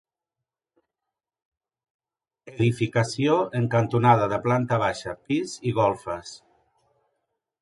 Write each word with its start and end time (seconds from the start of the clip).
Edificació 2.47 3.53
en 3.61 3.69
cantonada 3.75 4.27
de 4.35 4.41
planta 4.47 4.81
baixa, 4.85 5.17
pis 5.29 5.55
i 5.73 5.77
golfes. 5.83 6.35